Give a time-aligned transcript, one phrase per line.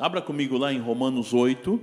[0.00, 1.78] Abra comigo lá em Romanos 8.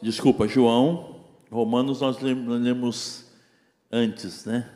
[0.00, 1.24] Desculpa, João.
[1.50, 3.24] Romanos nós lemos
[3.90, 4.72] antes, né?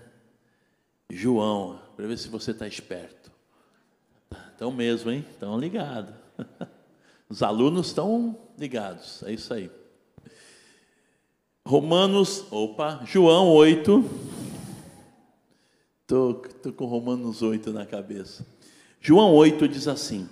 [1.09, 3.30] João, para ver se você está esperto.
[4.51, 5.25] Estão mesmo, hein?
[5.30, 6.12] Estão ligados.
[7.30, 9.71] Os alunos estão ligados, é isso aí.
[11.65, 14.05] Romanos, opa, João 8.
[16.01, 18.45] Estou tô, tô com Romanos 8 na cabeça.
[19.01, 20.29] João 8 diz assim: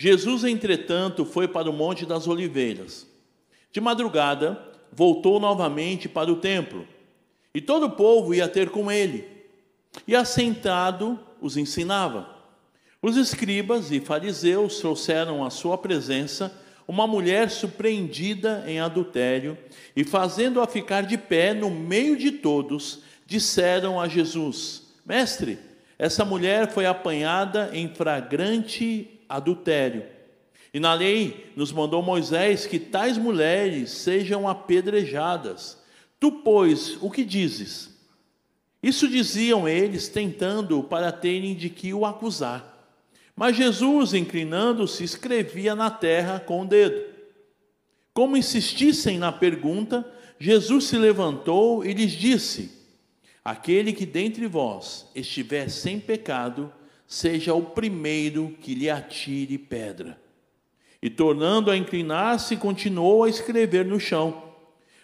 [0.00, 3.04] Jesus, entretanto, foi para o Monte das Oliveiras.
[3.72, 4.62] De madrugada,
[4.92, 6.86] voltou novamente para o templo,
[7.52, 9.26] e todo o povo ia ter com ele,
[10.06, 12.28] e assentado os ensinava.
[13.02, 16.56] Os escribas e fariseus trouxeram à sua presença
[16.86, 19.58] uma mulher surpreendida em adultério,
[19.96, 25.58] e fazendo-a ficar de pé no meio de todos, disseram a Jesus: Mestre,
[25.98, 30.04] essa mulher foi apanhada em flagrante adultério.
[30.72, 35.82] E na lei nos mandou Moisés que tais mulheres sejam apedrejadas.
[36.20, 37.96] Tu, pois, o que dizes?
[38.82, 42.76] Isso diziam eles, tentando para terem de que o acusar.
[43.34, 47.02] Mas Jesus, inclinando-se, escrevia na terra com o dedo.
[48.12, 50.04] Como insistissem na pergunta,
[50.38, 52.72] Jesus se levantou e lhes disse:
[53.44, 56.72] Aquele que dentre vós estiver sem pecado,
[57.08, 60.20] seja o primeiro que lhe atire pedra.
[61.00, 64.42] E tornando a inclinar-se, continuou a escrever no chão.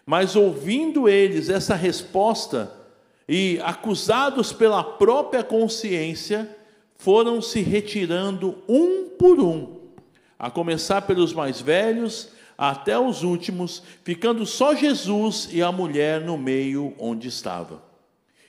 [0.05, 2.71] Mas ouvindo eles essa resposta,
[3.27, 6.55] e acusados pela própria consciência,
[6.95, 9.79] foram se retirando um por um,
[10.39, 16.37] a começar pelos mais velhos até os últimos, ficando só Jesus e a mulher no
[16.37, 17.83] meio onde estava.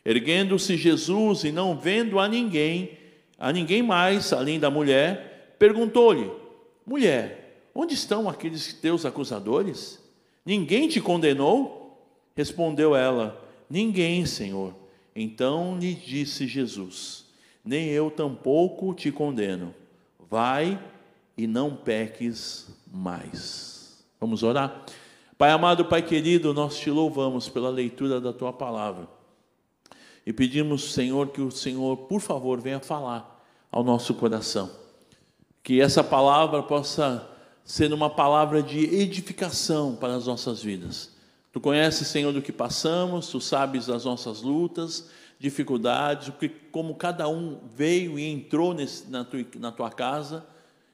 [0.04, 3.05] Erguendo-se Jesus e não vendo a ninguém,
[3.46, 6.32] a ninguém mais além da mulher, perguntou-lhe:
[6.84, 10.02] Mulher, onde estão aqueles teus acusadores?
[10.44, 11.96] Ninguém te condenou?
[12.36, 14.74] Respondeu ela: Ninguém, Senhor.
[15.16, 17.26] Então lhe disse Jesus:
[17.64, 19.76] Nem eu tampouco te condeno.
[20.28, 20.84] Vai
[21.38, 24.04] e não peques mais.
[24.20, 24.88] Vamos orar?
[25.38, 29.08] Pai amado, Pai querido, nós te louvamos pela leitura da tua palavra.
[30.26, 33.35] E pedimos, Senhor, que o Senhor, por favor, venha falar
[33.76, 34.72] ao nosso coração.
[35.62, 37.30] Que essa palavra possa
[37.66, 41.12] ser uma palavra de edificação para as nossas vidas.
[41.52, 46.32] Tu conheces, Senhor, do que passamos, tu sabes das nossas lutas, dificuldades,
[46.72, 48.74] como cada um veio e entrou
[49.10, 50.46] na, tua, casa.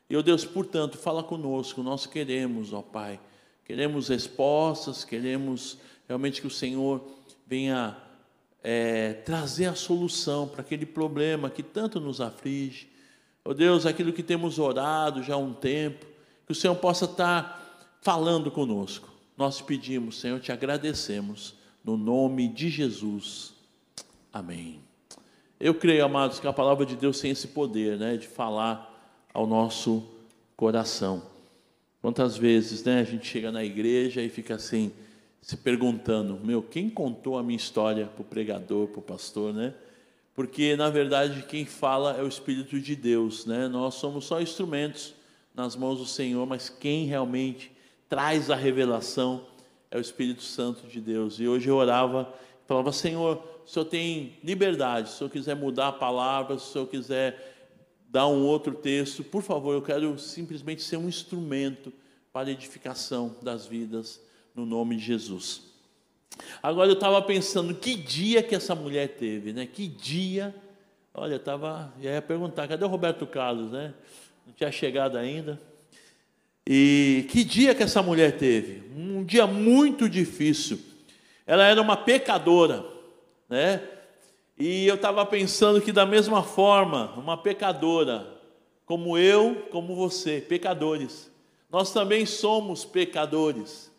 [0.10, 3.20] E, oh Deus, portanto, fala conosco, nós queremos, ó Pai,
[3.64, 5.78] queremos respostas, queremos
[6.08, 7.04] realmente que o Senhor
[7.46, 7.96] venha
[8.64, 12.90] é, trazer a solução para aquele problema que tanto nos aflige.
[13.44, 16.06] Oh Deus, aquilo que temos orado já há um tempo,
[16.46, 19.10] que o Senhor possa estar falando conosco.
[19.38, 23.54] Nós pedimos, Senhor, te agradecemos, no nome de Jesus.
[24.32, 24.80] Amém.
[25.60, 28.88] Eu creio, amados, que a palavra de Deus tem esse poder, né, de falar
[29.34, 30.04] ao nosso
[30.56, 31.24] coração.
[32.02, 34.92] Quantas vezes, né, a gente chega na igreja e fica assim,
[35.42, 39.74] se perguntando: meu, quem contou a minha história para o pregador, para o pastor, né?
[40.36, 43.68] Porque na verdade quem fala é o Espírito de Deus, né?
[43.68, 45.14] Nós somos só instrumentos
[45.54, 47.72] nas mãos do Senhor, mas quem realmente
[48.08, 49.46] traz a revelação
[49.90, 51.40] é o Espírito Santo de Deus.
[51.40, 52.34] E hoje eu orava,
[52.68, 56.72] falava: Senhor, o Senhor tem liberdade, se o Senhor quiser mudar a palavra, se o
[56.72, 57.58] Senhor quiser
[58.08, 61.92] dar um outro texto, por favor, eu quero simplesmente ser um instrumento
[62.32, 64.22] para a edificação das vidas
[64.56, 65.64] no nome de Jesus.
[66.62, 69.66] Agora eu estava pensando que dia que essa mulher teve, né?
[69.66, 70.56] Que dia.
[71.14, 71.94] Olha, eu estava.
[72.00, 73.94] ia perguntar, cadê o Roberto Carlos, né?
[74.46, 75.60] Não tinha chegado ainda.
[76.66, 78.84] E que dia que essa mulher teve?
[78.96, 80.80] Um dia muito difícil.
[81.46, 82.86] Ela era uma pecadora,
[83.50, 83.82] né?
[84.58, 88.28] E eu estava pensando que da mesma forma, uma pecadora,
[88.86, 91.32] como eu, como você, pecadores,
[91.70, 93.91] nós também somos pecadores.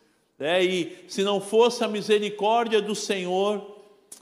[0.43, 0.65] Né?
[0.65, 3.65] E se não fosse a misericórdia do Senhor,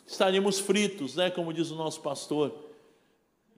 [0.07, 1.31] estaríamos fritos, né?
[1.31, 2.55] como diz o nosso pastor.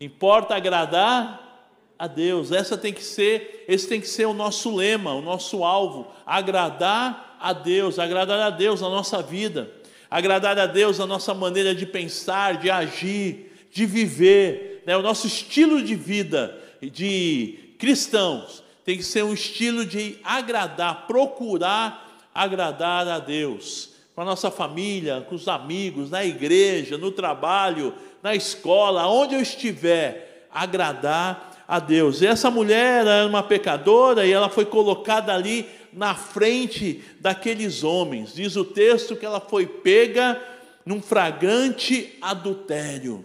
[0.00, 2.52] Importa agradar a Deus.
[2.52, 7.36] Essa tem que ser, esse tem que ser o nosso lema, o nosso alvo, agradar
[7.40, 9.68] a Deus, agradar a Deus na nossa vida,
[10.08, 14.96] agradar a Deus na nossa maneira de pensar, de agir, de viver, né?
[14.96, 22.01] O nosso estilo de vida de cristãos tem que ser um estilo de agradar, procurar
[22.34, 28.34] agradar a Deus, com a nossa família, com os amigos, na igreja, no trabalho, na
[28.34, 32.20] escola, onde eu estiver, agradar a Deus.
[32.20, 38.34] E essa mulher era uma pecadora e ela foi colocada ali na frente daqueles homens.
[38.34, 40.40] Diz o texto que ela foi pega
[40.84, 43.24] num fragrante adultério.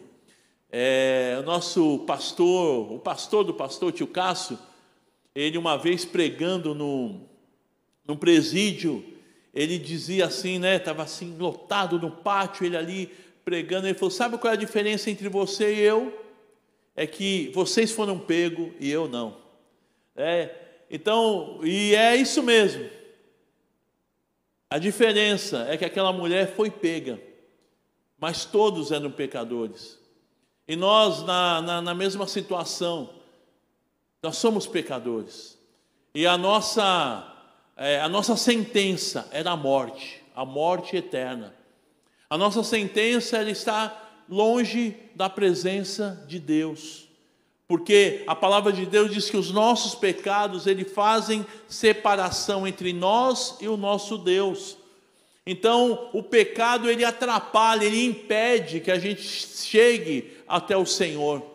[0.71, 4.59] É, o nosso pastor, o pastor do pastor Tio Cássio,
[5.33, 7.21] ele uma vez pregando no,
[8.07, 9.03] no presídio,
[9.53, 10.77] ele dizia assim, né?
[10.77, 13.11] Estava assim lotado no pátio, ele ali
[13.43, 16.25] pregando, ele falou: sabe qual é a diferença entre você e eu?
[16.95, 19.37] É que vocês foram pego e eu não.
[20.15, 20.55] É,
[20.89, 22.89] então, e é isso mesmo.
[24.69, 27.21] A diferença é que aquela mulher foi pega,
[28.17, 29.99] mas todos eram pecadores.
[30.67, 33.09] E nós, na, na, na mesma situação,
[34.21, 35.57] nós somos pecadores.
[36.13, 37.36] E a nossa,
[37.77, 41.53] é, a nossa sentença era a morte, a morte eterna.
[42.29, 43.95] A nossa sentença ela está
[44.27, 47.07] longe da presença de Deus.
[47.67, 53.57] Porque a palavra de Deus diz que os nossos pecados ele fazem separação entre nós
[53.61, 54.77] e o nosso Deus.
[55.45, 61.45] Então, o pecado ele atrapalha, ele impede que a gente chegue até o Senhor.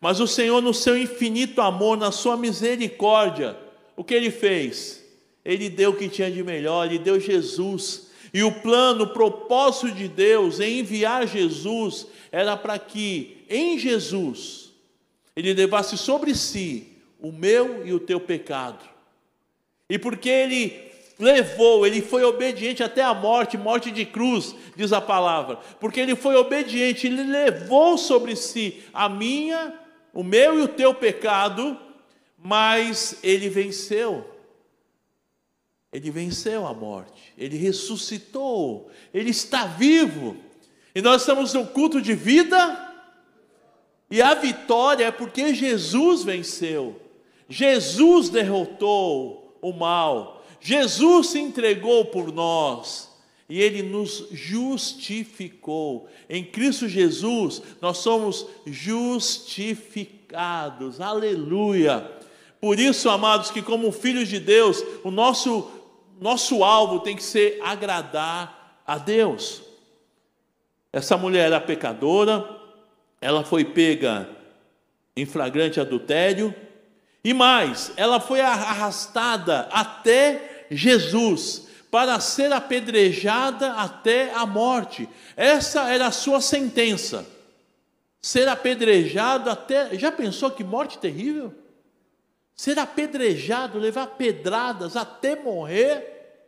[0.00, 3.56] Mas o Senhor, no seu infinito amor, na sua misericórdia,
[3.96, 5.01] o que ele fez?
[5.44, 8.10] Ele deu o que tinha de melhor, ele deu Jesus.
[8.32, 14.72] E o plano, o propósito de Deus em enviar Jesus era para que em Jesus
[15.36, 16.88] ele levasse sobre si
[17.20, 18.84] o meu e o teu pecado.
[19.88, 25.00] E porque ele levou, ele foi obediente até a morte, morte de cruz, diz a
[25.00, 25.56] palavra.
[25.78, 29.74] Porque ele foi obediente, ele levou sobre si a minha,
[30.12, 31.78] o meu e o teu pecado,
[32.38, 34.31] mas ele venceu.
[35.92, 40.36] Ele venceu a morte, ele ressuscitou, ele está vivo.
[40.94, 42.92] E nós estamos no culto de vida,
[44.10, 47.00] e a vitória é porque Jesus venceu.
[47.48, 50.44] Jesus derrotou o mal.
[50.60, 53.12] Jesus se entregou por nós
[53.48, 56.08] e ele nos justificou.
[56.28, 61.00] Em Cristo Jesus, nós somos justificados.
[61.00, 62.08] Aleluia.
[62.60, 65.68] Por isso, amados, que como filhos de Deus, o nosso
[66.22, 69.62] nosso alvo tem que ser agradar a Deus.
[70.92, 72.48] Essa mulher era pecadora,
[73.20, 74.28] ela foi pega
[75.16, 76.54] em flagrante adultério,
[77.24, 85.08] e mais, ela foi arrastada até Jesus para ser apedrejada até a morte.
[85.36, 87.26] Essa era a sua sentença.
[88.20, 89.96] Ser apedrejado até.
[89.98, 91.54] Já pensou que morte terrível?
[92.62, 96.46] Ser apedrejado, levar pedradas até morrer.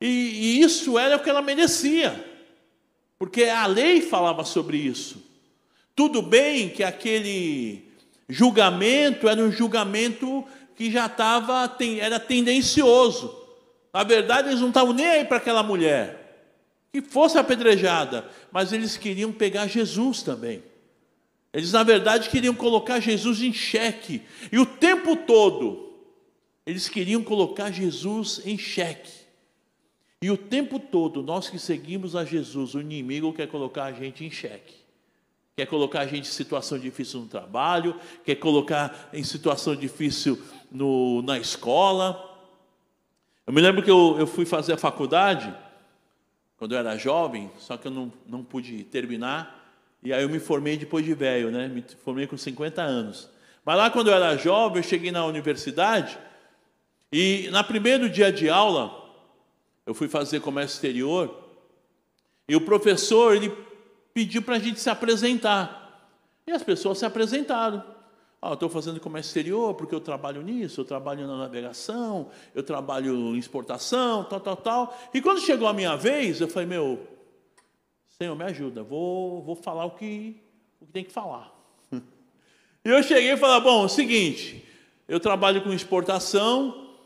[0.00, 2.12] E, e isso era o que ela merecia,
[3.20, 5.22] porque a lei falava sobre isso.
[5.94, 7.88] Tudo bem que aquele
[8.28, 10.44] julgamento era um julgamento
[10.74, 13.32] que já estava, era tendencioso.
[13.92, 16.50] Na verdade, eles não estavam nem aí para aquela mulher
[16.92, 20.71] que fosse apedrejada, mas eles queriam pegar Jesus também.
[21.52, 24.22] Eles, na verdade, queriam colocar Jesus em xeque.
[24.50, 25.92] E o tempo todo,
[26.64, 29.22] eles queriam colocar Jesus em xeque.
[30.22, 34.24] E o tempo todo, nós que seguimos a Jesus, o inimigo quer colocar a gente
[34.24, 34.82] em xeque
[35.54, 37.94] quer colocar a gente em situação difícil no trabalho,
[38.24, 40.40] quer colocar em situação difícil
[40.70, 42.30] no, na escola.
[43.46, 45.54] Eu me lembro que eu, eu fui fazer a faculdade,
[46.56, 49.61] quando eu era jovem, só que eu não, não pude terminar,
[50.02, 51.68] e aí eu me formei depois de velho, né?
[51.68, 53.30] Me formei com 50 anos.
[53.64, 56.18] Mas lá quando eu era jovem, eu cheguei na universidade,
[57.12, 58.92] e no primeiro dia de aula,
[59.86, 61.42] eu fui fazer comércio exterior,
[62.48, 63.52] e o professor, ele
[64.12, 66.10] pediu para a gente se apresentar.
[66.46, 67.82] E as pessoas se apresentaram.
[68.40, 73.36] Ah, estou fazendo comércio exterior porque eu trabalho nisso, eu trabalho na navegação, eu trabalho
[73.36, 75.00] em exportação, tal, tal, tal.
[75.14, 76.98] E quando chegou a minha vez, eu falei, meu,
[78.22, 80.40] Senhor, me ajuda, vou, vou falar o que,
[80.80, 81.52] o que tem que falar.
[82.84, 84.64] E eu cheguei e falei, bom, é seguinte,
[85.06, 86.96] eu trabalho com exportação,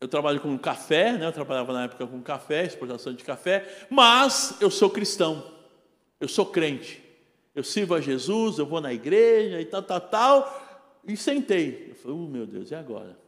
[0.00, 1.26] eu trabalho com café, né?
[1.26, 5.54] eu trabalhava na época com café, exportação de café, mas eu sou cristão
[6.24, 7.02] eu sou crente,
[7.54, 11.88] eu sirvo a Jesus, eu vou na igreja e tal, tal, tal, e sentei.
[11.90, 13.18] Eu falei, oh, meu Deus, e agora?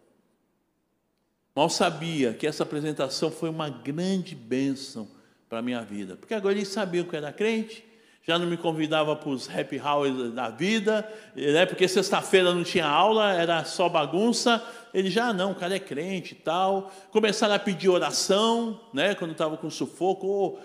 [1.54, 5.08] Mal sabia que essa apresentação foi uma grande bênção
[5.48, 7.84] para a minha vida, porque agora eles sabiam que eu era crente,
[8.26, 12.84] já não me convidava para os happy hours da vida, né, porque sexta-feira não tinha
[12.84, 14.60] aula, era só bagunça.
[14.92, 16.90] Ele já, ah, não, o cara é crente e tal.
[17.12, 20.58] Começaram a pedir oração, né, quando estava com sufoco, oh,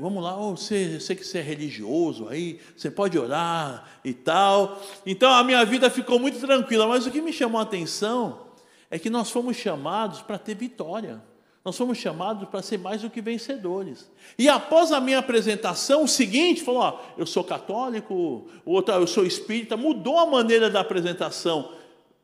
[0.00, 4.80] vamos lá, oh, você, sei que você é religioso aí, você pode orar e tal.
[5.04, 8.46] Então a minha vida ficou muito tranquila, mas o que me chamou a atenção
[8.90, 11.20] é que nós fomos chamados para ter vitória.
[11.66, 14.08] Nós fomos chamados para ser mais do que vencedores.
[14.38, 19.26] E após a minha apresentação, o seguinte, falou: ó, eu sou católico, outro, eu sou
[19.26, 21.72] espírita, mudou a maneira da apresentação,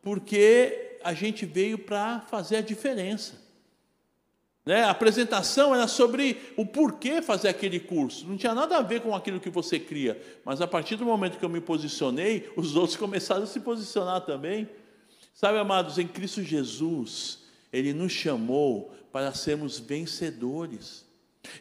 [0.00, 3.34] porque a gente veio para fazer a diferença.
[4.64, 4.84] Né?
[4.84, 8.28] A apresentação era sobre o porquê fazer aquele curso.
[8.28, 10.22] Não tinha nada a ver com aquilo que você cria.
[10.44, 14.20] Mas a partir do momento que eu me posicionei, os outros começaram a se posicionar
[14.20, 14.68] também.
[15.34, 17.40] Sabe, amados, em Cristo Jesus,
[17.72, 21.04] Ele nos chamou para sermos vencedores.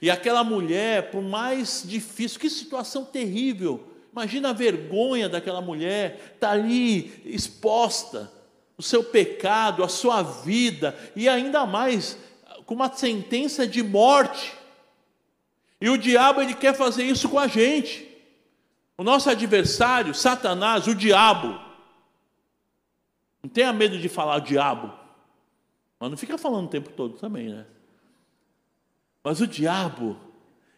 [0.02, 3.88] E aquela mulher, por mais difícil, que situação terrível.
[4.12, 8.32] Imagina a vergonha daquela mulher, está ali exposta,
[8.78, 12.18] o seu pecado, a sua vida, e ainda mais
[12.66, 14.54] com uma sentença de morte.
[15.80, 18.08] E o diabo ele quer fazer isso com a gente.
[18.98, 21.60] O nosso adversário, Satanás, o diabo.
[23.42, 25.01] Não tenha medo de falar diabo.
[26.02, 27.64] Mas não fica falando o tempo todo também, né?
[29.24, 30.18] Mas o diabo,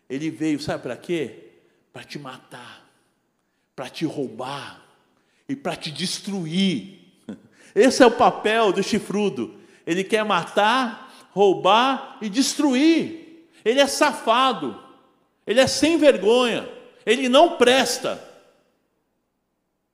[0.10, 1.51] ele veio, sabe para quê?
[1.94, 2.86] Para te matar,
[3.74, 4.84] para te roubar
[5.48, 7.00] e para te destruir.
[7.74, 9.62] Esse é o papel do chifrudo.
[9.88, 13.48] Ele quer matar, roubar e destruir.
[13.63, 14.77] Ele é safado,
[15.48, 16.68] ele é sem vergonha,
[17.06, 18.22] ele não presta,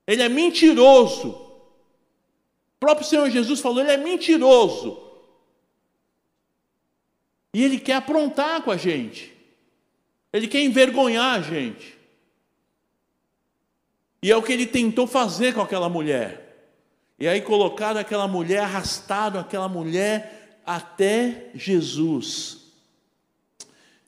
[0.08, 1.30] ele é mentiroso.
[1.30, 5.09] O próprio Senhor Jesus falou: ele é mentiroso.
[7.54, 9.34] E ele quer aprontar com a gente,
[10.32, 11.98] ele quer envergonhar a gente.
[14.22, 16.50] E é o que ele tentou fazer com aquela mulher.
[17.18, 22.60] E aí colocaram aquela mulher, arrastaram aquela mulher até Jesus.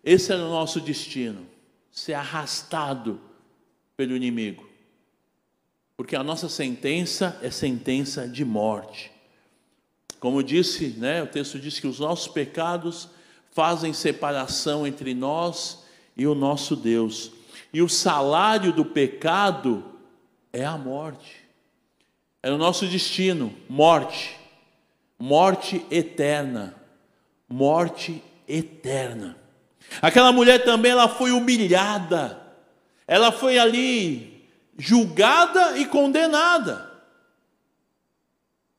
[0.04, 1.48] Esse era o nosso destino,
[1.92, 3.22] ser arrastado
[3.96, 4.70] pelo inimigo.
[5.96, 9.12] Porque a nossa sentença é sentença de morte.
[10.20, 13.10] Como disse, né, o texto diz que os nossos pecados
[13.52, 15.84] fazem separação entre nós
[16.18, 17.32] e o nosso Deus.
[17.74, 19.84] E o salário do pecado
[20.52, 21.42] é a morte.
[22.44, 24.42] É o nosso destino, morte
[25.22, 26.76] morte eterna.
[27.48, 29.38] Morte eterna.
[30.02, 32.42] Aquela mulher também ela foi humilhada.
[33.06, 36.90] Ela foi ali julgada e condenada.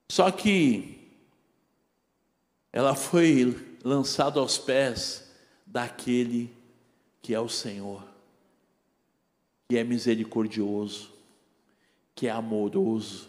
[0.09, 0.99] Só que
[2.73, 5.31] ela foi lançada aos pés
[5.67, 6.51] daquele
[7.21, 8.03] que é o Senhor,
[9.69, 11.11] que é misericordioso,
[12.15, 13.29] que é amoroso,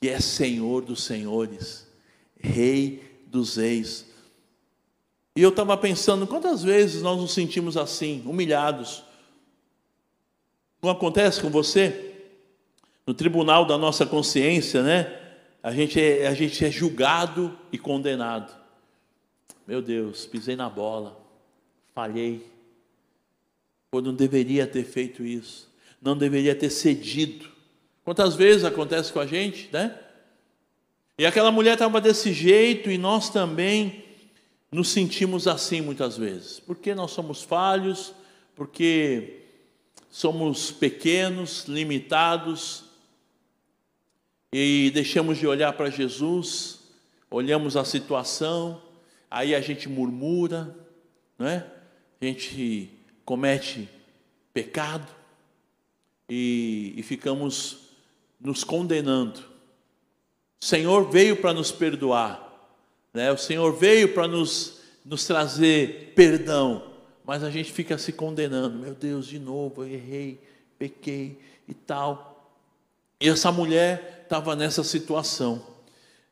[0.00, 1.86] que é Senhor dos senhores
[2.38, 4.06] Rei dos Reis.
[5.34, 9.02] E eu estava pensando, quantas vezes nós nos sentimos assim, humilhados?
[10.80, 12.14] Não acontece com você?
[13.06, 15.20] No tribunal da nossa consciência, né?
[15.62, 18.65] A gente é, a gente é julgado e condenado.
[19.66, 21.20] Meu Deus, pisei na bola,
[21.94, 22.46] falhei.
[23.90, 25.68] Pô, não deveria ter feito isso,
[26.00, 27.48] não deveria ter cedido.
[28.04, 29.98] Quantas vezes acontece com a gente, né?
[31.18, 34.04] E aquela mulher estava desse jeito e nós também
[34.70, 36.60] nos sentimos assim muitas vezes.
[36.60, 38.14] Porque nós somos falhos,
[38.54, 39.40] porque
[40.10, 42.84] somos pequenos, limitados
[44.52, 46.80] e deixamos de olhar para Jesus,
[47.30, 48.80] olhamos a situação,
[49.36, 50.74] aí a gente murmura,
[51.38, 51.66] não é?
[52.18, 52.90] A gente
[53.22, 53.86] comete
[54.54, 55.06] pecado
[56.26, 57.90] e, e ficamos
[58.40, 59.40] nos condenando.
[60.58, 62.72] O Senhor veio para nos perdoar,
[63.12, 63.30] né?
[63.30, 66.90] o Senhor veio para nos, nos trazer perdão,
[67.22, 70.40] mas a gente fica se condenando: meu Deus, de novo, eu errei,
[70.78, 71.38] pequei
[71.68, 72.54] e tal.
[73.20, 75.75] E essa mulher estava nessa situação.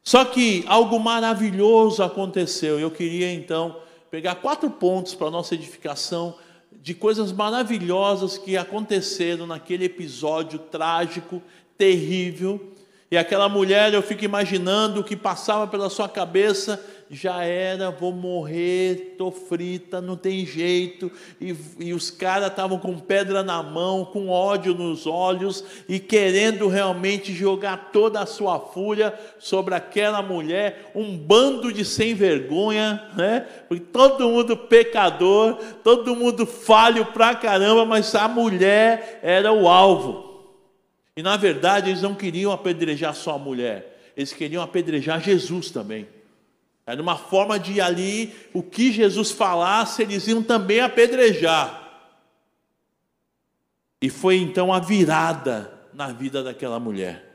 [0.04, 2.78] Só que algo maravilhoso aconteceu.
[2.78, 3.80] Eu queria então
[4.10, 6.36] pegar quatro pontos para a nossa edificação
[6.70, 11.42] de coisas maravilhosas que aconteceram naquele episódio trágico,
[11.78, 12.74] terrível,
[13.10, 16.84] e aquela mulher, eu fico imaginando o que passava pela sua cabeça,
[17.14, 21.10] já era, vou morrer, tô frita, não tem jeito.
[21.40, 26.66] E, e os caras estavam com pedra na mão, com ódio nos olhos e querendo
[26.66, 33.46] realmente jogar toda a sua fúria sobre aquela mulher, um bando de sem vergonha, né?
[33.68, 40.34] Porque todo mundo pecador, todo mundo falho pra caramba, mas a mulher era o alvo.
[41.16, 46.13] E na verdade eles não queriam apedrejar só a mulher, eles queriam apedrejar Jesus também.
[46.86, 51.82] Era uma forma de ali, o que Jesus falasse, eles iam também apedrejar.
[54.00, 57.34] E foi então a virada na vida daquela mulher.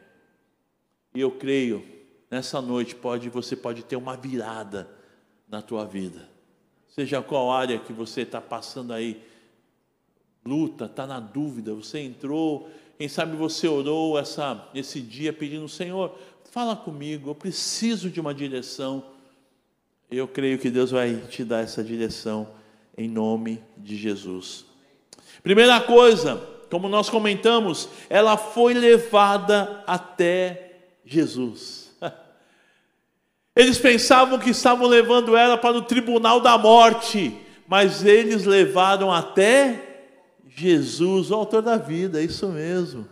[1.16, 1.84] E eu creio,
[2.30, 4.88] nessa noite pode, você pode ter uma virada
[5.48, 6.30] na tua vida.
[6.88, 9.20] Seja qual área que você está passando aí,
[10.46, 16.16] luta, está na dúvida, você entrou, quem sabe você orou essa, esse dia pedindo, Senhor,
[16.52, 19.04] fala comigo, eu preciso de uma direção.
[20.12, 22.50] Eu creio que Deus vai te dar essa direção
[22.98, 24.66] em nome de Jesus.
[25.44, 31.96] Primeira coisa, como nós comentamos, ela foi levada até Jesus.
[33.56, 37.36] Eles pensavam que estavam levando ela para o tribunal da morte,
[37.68, 40.08] mas eles levaram até
[40.48, 43.08] Jesus, o autor da vida, é isso mesmo.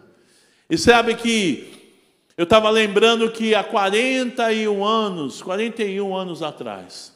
[0.69, 1.76] E sabe que
[2.37, 7.11] eu estava lembrando que há 41 anos, 41 anos atrás,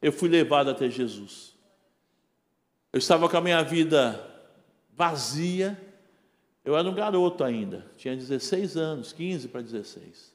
[0.00, 1.54] eu fui levado até Jesus.
[2.92, 4.24] Eu estava com a minha vida
[4.96, 5.78] vazia,
[6.64, 10.32] eu era um garoto ainda, tinha 16 anos, 15 para 16.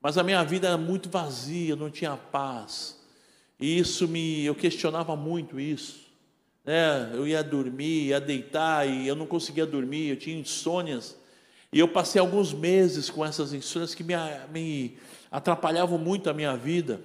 [0.00, 3.00] Mas a minha vida era muito vazia, não tinha paz.
[3.58, 6.00] E isso me, eu questionava muito isso.
[6.64, 7.10] Né?
[7.14, 11.16] Eu ia dormir, ia deitar e eu não conseguia dormir, eu tinha insônias.
[11.72, 14.14] E eu passei alguns meses com essas insônias que me,
[14.52, 14.98] me
[15.30, 17.00] atrapalhavam muito a minha vida.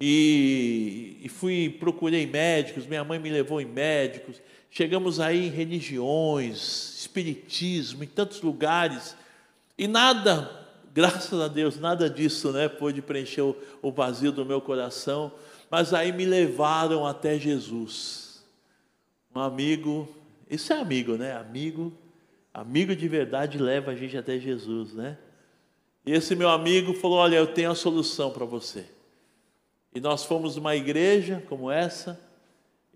[0.00, 4.40] E, e, fui, procurei médicos, minha mãe me levou em médicos.
[4.70, 9.14] Chegamos aí em religiões, espiritismo, em tantos lugares.
[9.76, 10.50] E nada,
[10.94, 15.30] graças a Deus, nada disso né, pôde preencher o, o vazio do meu coração.
[15.70, 18.42] Mas aí me levaram até Jesus.
[19.34, 20.08] Um amigo,
[20.50, 21.36] isso é amigo, né?
[21.36, 21.92] Amigo
[22.52, 25.16] Amigo de verdade leva a gente até Jesus, né?
[26.04, 28.86] E esse meu amigo falou: Olha, eu tenho a solução para você.
[29.94, 32.18] E nós fomos numa igreja como essa,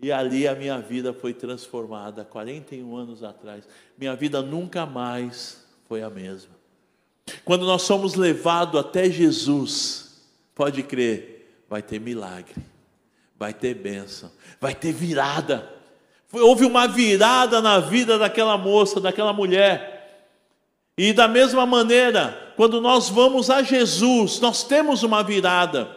[0.00, 3.68] e ali a minha vida foi transformada, 41 anos atrás.
[3.96, 6.54] Minha vida nunca mais foi a mesma.
[7.44, 10.22] Quando nós somos levados até Jesus,
[10.54, 12.54] pode crer, vai ter milagre,
[13.38, 15.75] vai ter bênção, vai ter virada.
[16.32, 19.97] Houve uma virada na vida daquela moça, daquela mulher.
[20.99, 25.89] E da mesma maneira, quando nós vamos a Jesus, nós temos uma virada.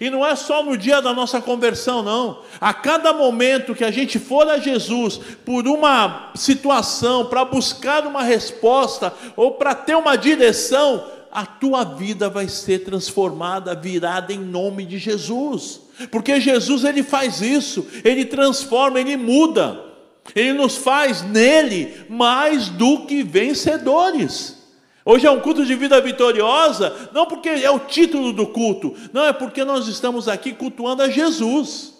[0.00, 2.42] E não é só no dia da nossa conversão, não.
[2.60, 8.22] A cada momento que a gente for a Jesus por uma situação, para buscar uma
[8.22, 14.84] resposta ou para ter uma direção, a tua vida vai ser transformada, virada em nome
[14.84, 15.87] de Jesus.
[16.10, 19.88] Porque Jesus ele faz isso, ele transforma, ele muda.
[20.34, 24.56] Ele nos faz nele mais do que vencedores.
[25.04, 29.24] Hoje é um culto de vida vitoriosa, não porque é o título do culto, não
[29.24, 31.94] é porque nós estamos aqui cultuando a Jesus.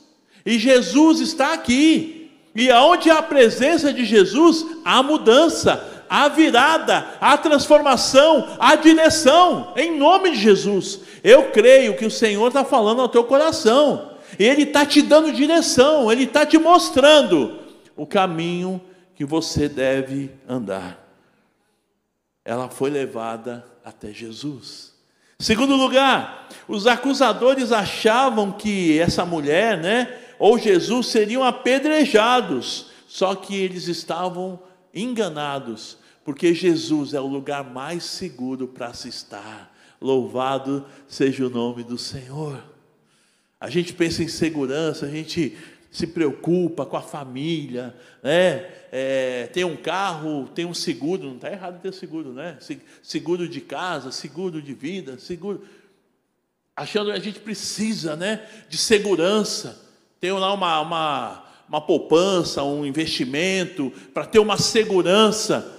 [0.44, 2.30] E Jesus está aqui.
[2.54, 9.72] E aonde há a presença de Jesus, há mudança, há virada, há transformação, há direção,
[9.76, 11.00] em nome de Jesus.
[11.22, 16.10] Eu creio que o Senhor está falando ao teu coração, Ele está te dando direção,
[16.10, 17.58] Ele está te mostrando
[17.96, 18.80] o caminho
[19.14, 21.04] que você deve andar.
[22.44, 24.94] Ela foi levada até Jesus.
[25.40, 33.56] Segundo lugar, os acusadores achavam que essa mulher, né, ou Jesus seriam apedrejados, só que
[33.56, 34.60] eles estavam
[35.00, 39.74] enganados, porque Jesus é o lugar mais seguro para se estar.
[40.00, 42.62] Louvado seja o nome do Senhor.
[43.60, 45.56] A gente pensa em segurança, a gente
[45.90, 48.66] se preocupa com a família, né?
[48.92, 52.58] É, tem um carro, tem um seguro, não está errado ter seguro, né?
[53.02, 55.64] Seguro de casa, seguro de vida, seguro.
[56.76, 58.46] Achando que a gente precisa, né?
[58.68, 59.82] De segurança.
[60.20, 65.74] Tem lá uma, uma, uma poupança, um investimento, para ter uma segurança.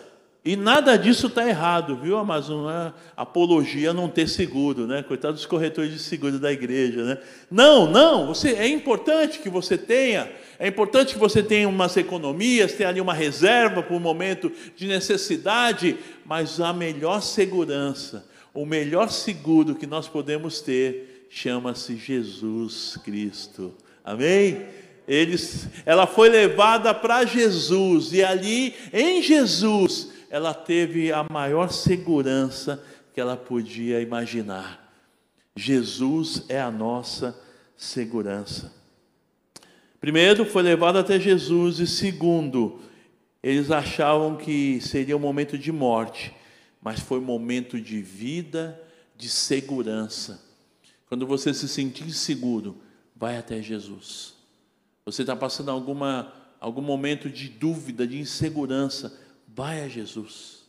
[0.45, 2.69] E nada disso está errado, viu, Amazon?
[2.69, 5.03] É apologia não ter seguro, né?
[5.03, 7.17] Coitado dos corretores de seguro da igreja, né?
[7.51, 12.71] Não, não, você, é importante que você tenha, é importante que você tenha umas economias,
[12.71, 19.09] tenha ali uma reserva para um momento de necessidade, mas a melhor segurança, o melhor
[19.09, 23.73] seguro que nós podemos ter chama-se Jesus Cristo.
[24.03, 24.65] Amém?
[25.09, 32.83] Eles, ela foi levada para Jesus e ali em Jesus ela teve a maior segurança
[33.11, 34.93] que ela podia imaginar.
[35.55, 37.35] Jesus é a nossa
[37.75, 38.71] segurança.
[39.99, 42.79] Primeiro, foi levado até Jesus, e segundo,
[43.41, 46.31] eles achavam que seria um momento de morte,
[46.79, 48.79] mas foi um momento de vida,
[49.17, 50.39] de segurança.
[51.07, 52.77] quando você se sentir inseguro,
[53.15, 54.38] vai até Jesus.
[55.11, 60.67] Você está passando alguma, algum momento de dúvida, de insegurança, vai a Jesus.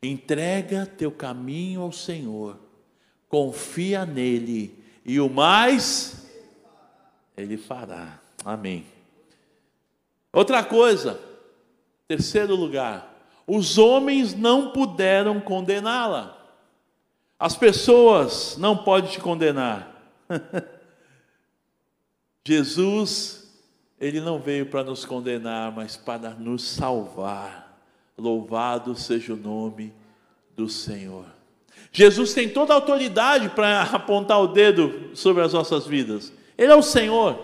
[0.00, 2.56] Entrega teu caminho ao Senhor,
[3.28, 6.30] confia nele, e o mais
[7.36, 8.20] ele fará.
[8.44, 8.86] Amém.
[10.32, 11.20] Outra coisa,
[12.06, 13.12] terceiro lugar,
[13.44, 16.40] os homens não puderam condená-la.
[17.36, 20.00] As pessoas não podem te condenar.
[22.46, 23.43] Jesus,
[24.00, 27.80] ele não veio para nos condenar, mas para nos salvar.
[28.16, 29.92] Louvado seja o nome
[30.56, 31.26] do Senhor.
[31.92, 36.32] Jesus tem toda a autoridade para apontar o dedo sobre as nossas vidas.
[36.56, 37.38] Ele é o Senhor,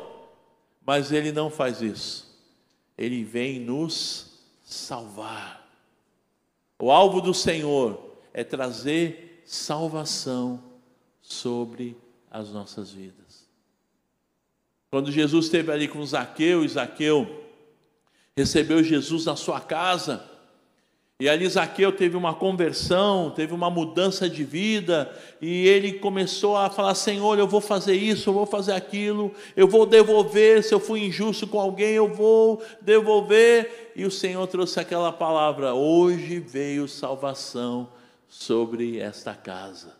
[0.84, 2.28] mas ele não faz isso.
[2.96, 5.68] Ele vem nos salvar.
[6.78, 10.62] O alvo do Senhor é trazer salvação
[11.20, 11.96] sobre
[12.30, 13.19] as nossas vidas.
[14.90, 17.44] Quando Jesus esteve ali com Zaqueu, e Zaqueu
[18.36, 20.28] recebeu Jesus na sua casa,
[21.20, 26.70] e ali Zaqueu teve uma conversão, teve uma mudança de vida, e ele começou a
[26.70, 30.64] falar: Senhor, eu vou fazer isso, eu vou fazer aquilo, eu vou devolver.
[30.64, 33.92] Se eu fui injusto com alguém, eu vou devolver.
[33.94, 37.92] E o Senhor trouxe aquela palavra: Hoje veio salvação
[38.26, 39.94] sobre esta casa.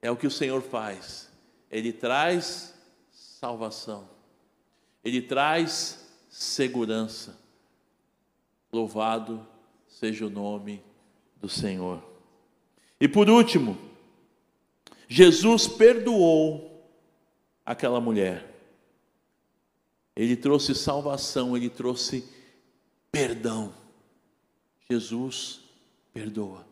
[0.00, 1.28] É o que o Senhor faz,
[1.68, 2.71] Ele traz
[3.42, 4.08] salvação,
[5.02, 7.36] Ele traz segurança.
[8.72, 9.44] Louvado
[9.88, 10.80] seja o nome
[11.40, 12.00] do Senhor.
[13.00, 13.76] E por último,
[15.08, 16.86] Jesus perdoou
[17.66, 18.48] aquela mulher.
[20.14, 22.24] Ele trouxe salvação, ele trouxe
[23.10, 23.74] perdão.
[24.88, 25.58] Jesus
[26.14, 26.64] perdoa.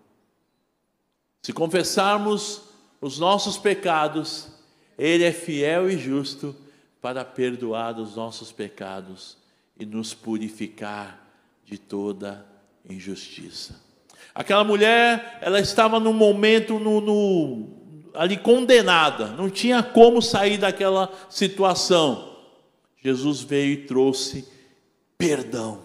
[1.43, 2.63] Se confessarmos
[3.01, 4.60] os nossos pecados,
[5.01, 6.55] Ele é fiel e justo
[7.01, 9.39] para perdoar os nossos pecados
[9.79, 11.27] e nos purificar
[11.65, 12.45] de toda
[12.87, 13.81] injustiça.
[14.35, 17.69] Aquela mulher, ela estava num momento no, no,
[18.13, 22.37] ali condenada, não tinha como sair daquela situação.
[23.03, 24.47] Jesus veio e trouxe
[25.17, 25.81] perdão.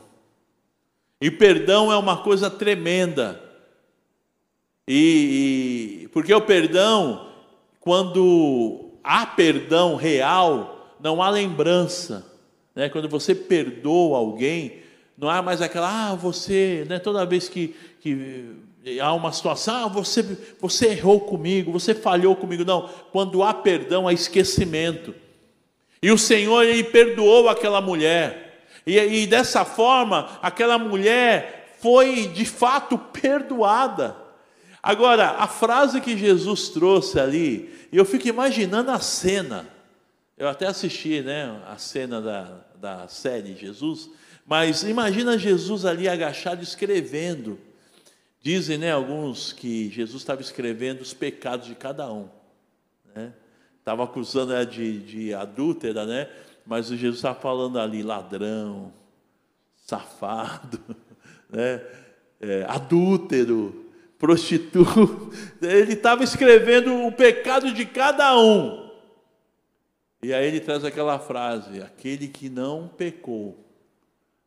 [1.21, 3.41] E perdão é uma coisa tremenda.
[4.85, 7.31] E, e porque o perdão,
[7.79, 12.25] quando há perdão real, não há lembrança.
[12.73, 12.89] Né?
[12.89, 14.79] Quando você perdoa alguém,
[15.15, 19.87] não há mais aquela, ah, você, né, toda vez que, que há uma situação, ah,
[19.87, 20.23] você,
[20.59, 22.65] você errou comigo, você falhou comigo.
[22.65, 25.13] Não, quando há perdão, há esquecimento.
[26.01, 28.65] E o Senhor, Ele perdoou aquela mulher.
[28.85, 34.24] E, e dessa forma, aquela mulher foi de fato perdoada.
[34.85, 39.67] Agora, a frase que Jesus trouxe ali, eu fico imaginando a cena.
[40.37, 44.11] Eu até assisti né, a cena da, da série Jesus,
[44.45, 47.57] mas imagina Jesus ali agachado escrevendo.
[48.39, 52.29] Dizem né, alguns que Jesus estava escrevendo os pecados de cada um.
[53.15, 53.33] Né?
[53.79, 56.29] Estava acusando ela de, de adúltera, né?
[56.63, 58.93] mas Jesus estava falando ali ladrão,
[59.77, 60.79] safado,
[61.49, 61.81] né?
[62.39, 63.84] É, adúltero,
[64.17, 65.31] prostituto.
[65.61, 68.89] Ele estava escrevendo o pecado de cada um.
[70.21, 73.65] E aí ele traz aquela frase: aquele que não pecou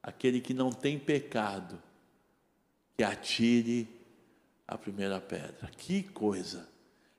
[0.08, 1.80] aquele que não tem pecado,
[2.96, 3.86] que atire
[4.66, 5.70] a primeira pedra.
[5.76, 6.66] Que coisa,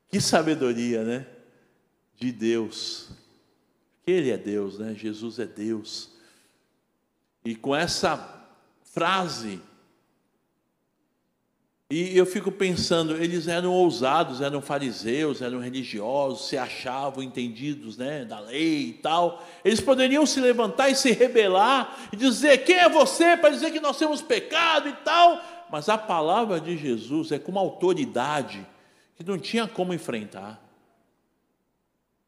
[0.08, 1.28] que sabedoria, né?
[2.16, 3.12] De Deus.
[4.04, 4.96] Que Ele é Deus, né?
[4.96, 6.10] Jesus é Deus.
[7.46, 8.44] E com essa
[8.84, 9.62] frase,
[11.92, 18.24] e eu fico pensando, eles eram ousados, eram fariseus, eram religiosos, se achavam entendidos né,
[18.24, 19.44] da lei e tal.
[19.66, 23.80] Eles poderiam se levantar e se rebelar e dizer: Quem é você para dizer que
[23.80, 25.42] nós temos pecado e tal?
[25.72, 28.64] Mas a palavra de Jesus é com uma autoridade
[29.16, 30.64] que não tinha como enfrentar.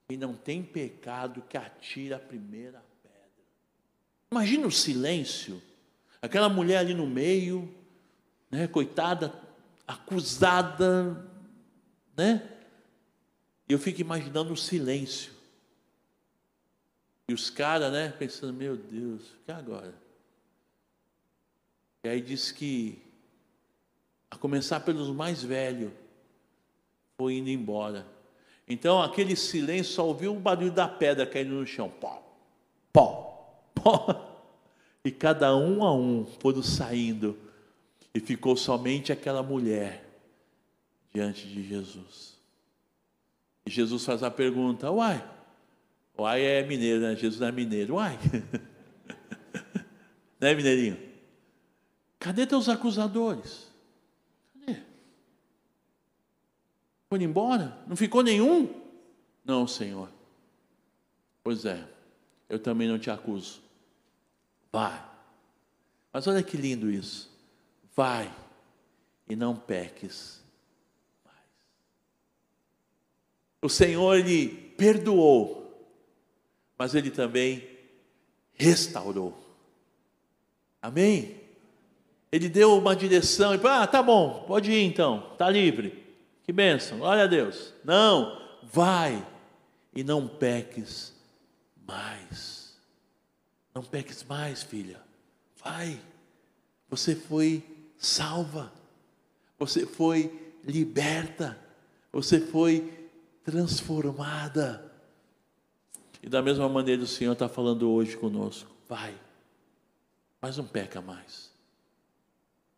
[0.09, 3.29] E não tem pecado que atira a primeira pedra.
[4.31, 5.61] Imagina o silêncio,
[6.19, 7.71] aquela mulher ali no meio,
[8.49, 9.33] né, coitada,
[9.87, 11.25] acusada,
[12.15, 12.49] né?
[13.67, 15.31] Eu fico imaginando o silêncio.
[17.27, 19.93] E os caras, né, pensando, meu Deus, o que agora?
[22.03, 23.01] E aí diz que,
[24.29, 25.91] a começar pelos mais velhos,
[27.17, 28.05] foi indo embora.
[28.67, 31.89] Então aquele silêncio só ouviu o barulho da pedra caindo no chão.
[31.89, 32.21] Pó,
[32.91, 34.27] pó, pó.
[35.03, 37.37] E cada um a um foram saindo
[38.13, 40.05] e ficou somente aquela mulher
[41.13, 42.37] diante de Jesus.
[43.65, 45.23] E Jesus faz a pergunta: Uai,
[46.17, 47.15] uai é mineiro, né?
[47.15, 48.17] Jesus é mineiro, uai.
[50.39, 50.97] né, mineirinho?
[52.19, 53.67] Cadê teus acusadores?
[54.53, 54.79] Cadê?
[57.09, 57.77] Foram embora?
[57.87, 58.69] Não ficou nenhum?
[59.43, 60.09] Não, Senhor.
[61.43, 61.83] Pois é,
[62.47, 63.61] eu também não te acuso.
[64.71, 65.03] Vai.
[66.13, 67.30] Mas olha que lindo isso.
[67.95, 68.31] Vai
[69.27, 70.41] e não peques
[71.25, 71.37] mais.
[73.61, 75.89] O Senhor ele perdoou,
[76.77, 77.67] mas ele também
[78.53, 79.37] restaurou.
[80.81, 81.39] Amém?
[82.31, 86.01] Ele deu uma direção e Ah, tá bom, pode ir então, tá livre.
[86.43, 87.73] Que bênção, glória a Deus.
[87.83, 89.25] Não, vai
[89.93, 91.13] e não peques
[91.85, 92.75] mais.
[93.73, 94.99] Não peques mais, filha.
[95.63, 95.99] Vai.
[96.89, 97.63] Você foi
[98.01, 98.73] salva.
[99.59, 101.57] Você foi liberta.
[102.11, 103.09] Você foi
[103.43, 104.91] transformada.
[106.21, 108.69] E da mesma maneira o Senhor está falando hoje conosco.
[108.89, 109.15] Vai.
[110.41, 111.51] Mas não peca mais.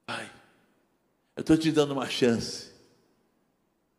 [0.06, 0.30] Vai.
[1.36, 2.72] Eu estou te dando uma chance.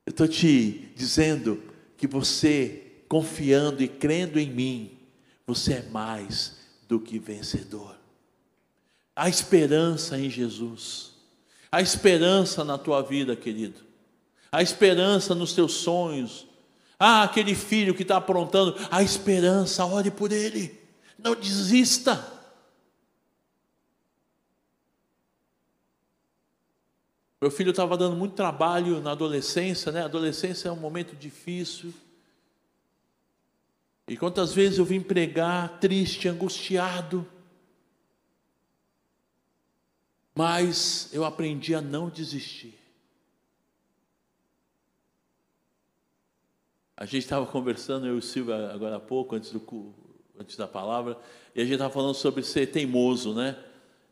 [0.06, 1.62] Eu estou te dizendo
[1.96, 4.98] que você, confiando e crendo em mim,
[5.46, 7.98] você é mais do que vencedor.
[9.16, 11.13] Há esperança em Jesus.
[11.74, 13.80] Há esperança na tua vida, querido.
[14.52, 16.46] Há esperança nos teus sonhos.
[16.96, 20.80] Ah, aquele filho que está aprontando, há esperança, ore por ele.
[21.18, 22.32] Não desista.
[27.42, 30.02] Meu filho estava dando muito trabalho na adolescência, né?
[30.02, 31.92] A adolescência é um momento difícil.
[34.06, 37.28] E quantas vezes eu vim pregar triste, angustiado,
[40.34, 42.78] mas eu aprendi a não desistir.
[46.96, 49.94] A gente estava conversando, eu e o Silvio, agora há pouco, antes, do,
[50.38, 51.18] antes da palavra,
[51.54, 53.56] e a gente estava falando sobre ser teimoso, né?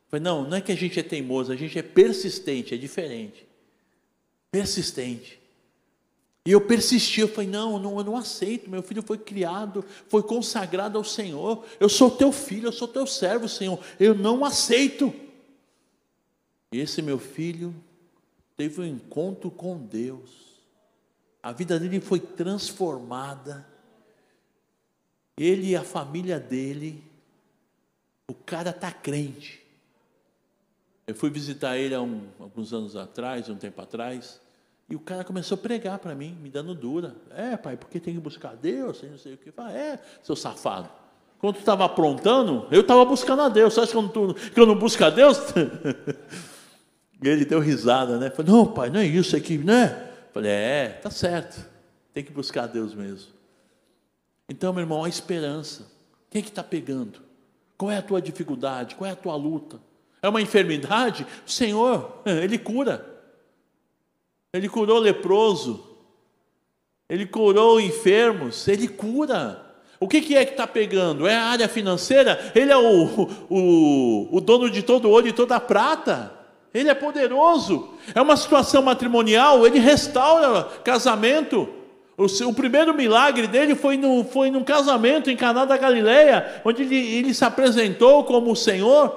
[0.09, 3.47] Falei, não, não é que a gente é teimoso, a gente é persistente, é diferente.
[4.51, 5.41] Persistente.
[6.45, 10.23] E eu persisti, eu falei, não, não, eu não aceito, meu filho foi criado, foi
[10.25, 15.15] consagrado ao Senhor, eu sou teu filho, eu sou teu servo, Senhor, eu não aceito.
[16.73, 17.75] E esse meu filho
[18.57, 20.53] teve um encontro com Deus,
[21.43, 23.67] a vida dele foi transformada,
[25.37, 27.05] ele e a família dele,
[28.27, 29.61] o cara está crente.
[31.07, 34.41] Eu fui visitar ele há um, alguns anos atrás, um tempo atrás,
[34.89, 37.17] e o cara começou a pregar para mim, me dando dura.
[37.31, 39.51] É, pai, porque tem que buscar Deus, não sei o que.
[39.51, 40.89] Fala, é, seu safado.
[41.39, 43.75] Quando tu estava aprontando, eu estava buscando a Deus.
[43.75, 45.39] Você acha que eu não, que eu não busco a Deus?
[47.23, 48.31] e ele deu risada, né?
[48.31, 50.11] Falei, não, pai, não é isso aqui, né?
[50.33, 51.65] Falei, é, tá certo.
[52.13, 53.33] Tem que buscar a Deus mesmo.
[54.49, 55.87] Então, meu irmão, a esperança.
[56.29, 57.21] Quem é que está pegando?
[57.79, 58.95] Qual é a tua dificuldade?
[58.97, 59.81] Qual é a tua luta?
[60.21, 61.27] É uma enfermidade?
[61.47, 63.13] O Senhor, Ele cura.
[64.53, 65.83] Ele curou leproso,
[67.09, 69.65] ele curou enfermos, ele cura.
[69.99, 71.27] O que, que é que está pegando?
[71.27, 72.53] É a área financeira?
[72.55, 76.42] Ele é o, o, o dono de todo ouro e toda prata.
[76.73, 77.91] Ele é poderoso.
[78.15, 81.69] É uma situação matrimonial, ele restaura casamento.
[82.17, 86.63] O, seu, o primeiro milagre dele foi, no, foi num casamento em Caná da Galileia,
[86.65, 89.11] onde ele, ele se apresentou como o Senhor,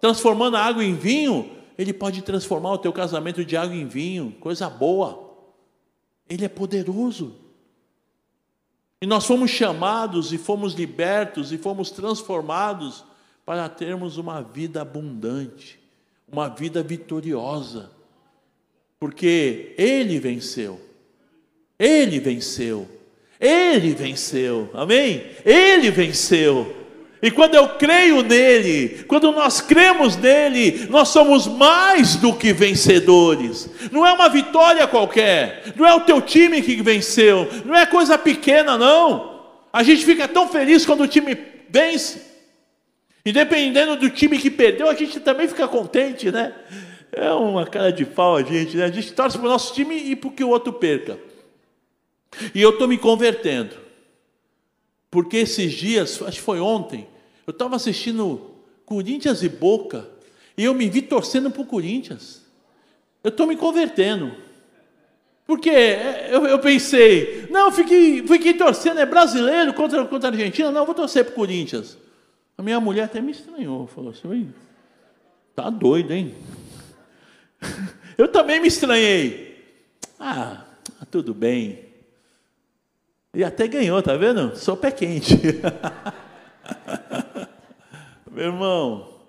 [0.00, 1.50] transformando a água em vinho.
[1.76, 5.30] Ele pode transformar o teu casamento de água em vinho, coisa boa.
[6.28, 7.36] Ele é poderoso.
[9.02, 13.04] E nós fomos chamados e fomos libertos e fomos transformados
[13.44, 15.81] para termos uma vida abundante,
[16.32, 17.90] uma vida vitoriosa.
[18.98, 20.80] Porque Ele venceu.
[21.78, 22.88] Ele venceu.
[23.38, 24.70] Ele venceu.
[24.72, 25.22] Amém?
[25.44, 26.76] Ele venceu.
[27.20, 33.68] E quando eu creio nele, quando nós cremos nele, nós somos mais do que vencedores.
[33.92, 38.18] Não é uma vitória qualquer, não é o teu time que venceu, não é coisa
[38.18, 39.40] pequena, não.
[39.72, 41.38] A gente fica tão feliz quando o time
[41.70, 42.31] vence.
[43.24, 46.54] E dependendo do time que perdeu, a gente também fica contente, né?
[47.12, 48.84] É uma cara de pau a gente, né?
[48.84, 51.18] A gente torce para o nosso time e para que o outro perca.
[52.54, 53.76] E eu estou me convertendo.
[55.10, 57.06] Porque esses dias, acho que foi ontem,
[57.46, 58.50] eu estava assistindo
[58.86, 60.08] Corinthians e Boca
[60.56, 62.42] e eu me vi torcendo para o Corinthians.
[63.22, 64.34] Eu estou me convertendo.
[65.46, 65.70] Porque
[66.30, 70.94] eu, eu, pensei, não, fiquei, fiquei torcendo, é brasileiro contra, contra a Argentina, não, vou
[70.94, 71.98] torcer para o Corinthians.
[72.56, 74.52] A minha mulher até me estranhou, falou assim,
[75.54, 76.34] tá doido, hein?
[78.16, 79.52] Eu também me estranhei.
[80.18, 80.64] Ah,
[81.10, 81.86] tudo bem.
[83.34, 84.56] E até ganhou, tá vendo?
[84.56, 85.34] Sou pé quente.
[88.30, 89.20] Meu irmão,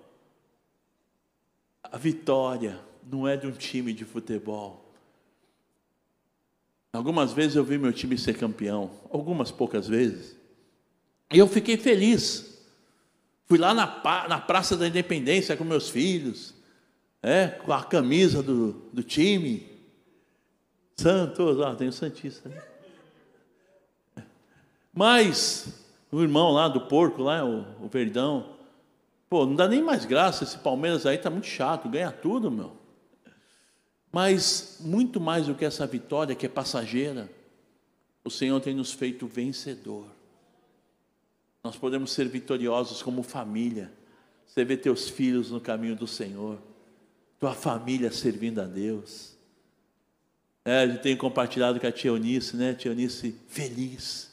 [1.82, 2.78] a vitória
[3.10, 4.92] não é de um time de futebol.
[6.92, 10.36] Algumas vezes eu vi meu time ser campeão, algumas poucas vezes,
[11.32, 12.53] e eu fiquei feliz.
[13.46, 13.86] Fui lá na,
[14.28, 16.54] na Praça da Independência com meus filhos,
[17.22, 19.66] é, com a camisa do, do time.
[20.96, 22.48] Santos, ó, tem o Santista.
[22.48, 22.62] Né?
[24.92, 28.56] Mas o irmão lá do porco, lá, o, o Verdão,
[29.28, 32.76] pô, não dá nem mais graça esse Palmeiras aí, tá muito chato, ganha tudo, meu.
[34.12, 37.28] Mas muito mais do que essa vitória que é passageira,
[38.22, 40.06] o Senhor tem nos feito vencedor.
[41.64, 43.90] Nós podemos ser vitoriosos como família.
[44.46, 46.58] Você vê teus filhos no caminho do Senhor,
[47.40, 49.32] tua família servindo a Deus.
[50.62, 52.74] É, gente tem compartilhado com a tia Eunice, né?
[52.74, 54.30] Tia Eunice feliz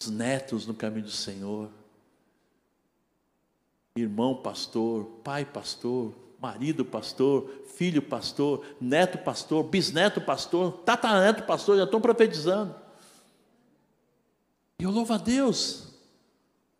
[0.00, 1.70] os netos no caminho do Senhor,
[3.94, 11.84] irmão pastor, pai pastor, marido pastor, filho pastor, neto pastor, bisneto pastor, tataraneto pastor, já
[11.84, 12.74] estão profetizando.
[14.78, 15.89] E eu louvo a Deus.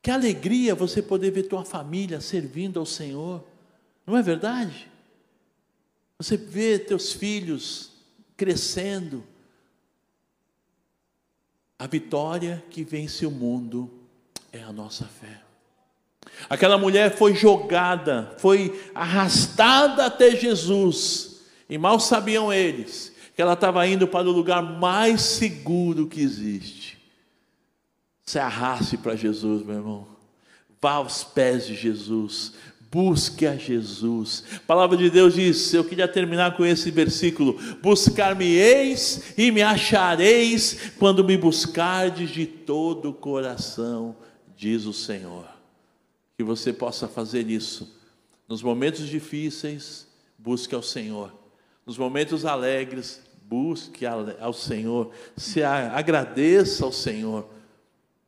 [0.02, 3.44] Que alegria você poder ver tua família servindo ao Senhor.
[4.06, 4.88] Não é verdade?
[6.18, 7.92] Você vê teus filhos
[8.36, 9.24] crescendo,
[11.78, 13.90] a vitória que vence o mundo
[14.52, 15.42] é a nossa fé.
[16.48, 23.86] Aquela mulher foi jogada, foi arrastada até Jesus, e mal sabiam eles que ela estava
[23.86, 26.89] indo para o lugar mais seguro que existe.
[28.30, 30.06] Se arraste para Jesus, meu irmão.
[30.80, 32.52] Vá aos pés de Jesus,
[32.88, 34.44] Busque a Jesus.
[34.54, 40.92] A palavra de Deus diz, eu queria terminar com esse versículo: Buscar-me-eis e me achareis
[40.96, 44.14] quando me buscardes de todo o coração,
[44.56, 45.48] diz o Senhor.
[46.36, 48.00] Que você possa fazer isso.
[48.48, 50.06] Nos momentos difíceis,
[50.38, 51.32] busque ao Senhor.
[51.84, 55.10] Nos momentos alegres, busque ao Senhor.
[55.36, 57.58] Se agradeça ao Senhor,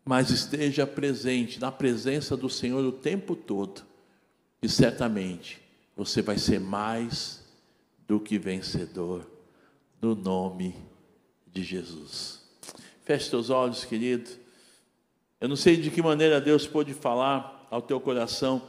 [0.05, 3.83] mas esteja presente na presença do Senhor o tempo todo
[4.63, 5.61] e certamente
[5.97, 7.45] você vai ser mais
[8.07, 9.29] do que vencedor
[10.01, 10.75] no nome
[11.47, 12.43] de Jesus.
[13.05, 14.31] Feche seus olhos, querido.
[15.41, 18.63] Eu não sei de que maneira Deus pode falar ao teu coração.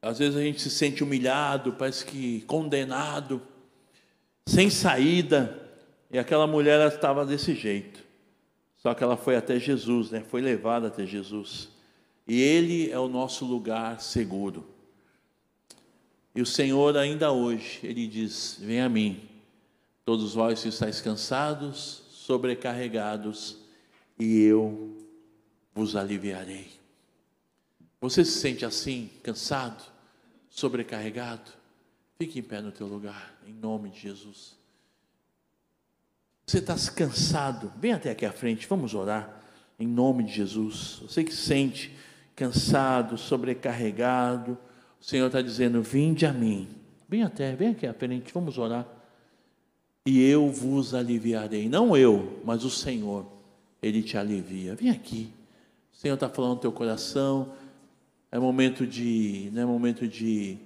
[0.00, 3.42] Às vezes a gente se sente humilhado, parece que condenado,
[4.46, 5.60] sem saída.
[6.10, 8.03] E aquela mulher estava desse jeito.
[8.84, 10.20] Só que ela foi até Jesus, né?
[10.20, 11.70] Foi levada até Jesus.
[12.28, 14.66] E Ele é o nosso lugar seguro.
[16.34, 19.26] E o Senhor, ainda hoje, Ele diz: Vem a mim,
[20.04, 23.56] todos vós que estáis cansados, sobrecarregados,
[24.18, 24.94] e eu
[25.74, 26.68] vos aliviarei.
[28.02, 29.82] Você se sente assim, cansado,
[30.50, 31.50] sobrecarregado?
[32.18, 34.58] Fique em pé no teu lugar, em nome de Jesus.
[36.46, 37.72] Você está cansado?
[37.78, 39.42] Vem até aqui à frente, vamos orar,
[39.78, 41.00] em nome de Jesus.
[41.02, 41.94] Você que sente
[42.36, 44.58] cansado, sobrecarregado,
[45.00, 46.68] o Senhor está dizendo: Vinde a mim.
[47.08, 48.86] Vem até, vem aqui à frente, vamos orar.
[50.06, 51.68] E eu vos aliviarei.
[51.68, 53.26] Não eu, mas o Senhor,
[53.82, 54.74] Ele te alivia.
[54.74, 55.32] Vem aqui.
[55.92, 57.52] O Senhor está falando no teu coração.
[58.30, 60.58] É momento de, não é momento de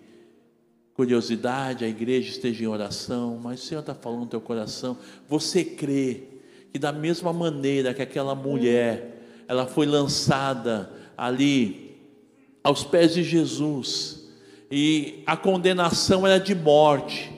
[0.98, 4.98] curiosidade, a igreja esteja em oração, mas o Senhor está falando no teu coração.
[5.28, 6.24] Você crê
[6.72, 12.00] que da mesma maneira que aquela mulher, ela foi lançada ali
[12.64, 14.28] aos pés de Jesus,
[14.72, 17.30] e a condenação era de morte,